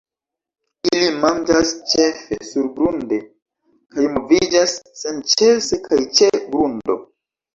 Ili 0.91 1.09
manĝas 1.23 1.73
ĉefe 1.89 2.39
surgrunde, 2.47 3.19
kaj 3.95 4.07
moviĝas 4.15 4.73
senĉese 5.01 5.79
kaj 5.87 6.01
ĉe 6.21 6.31
grundo. 6.39 6.97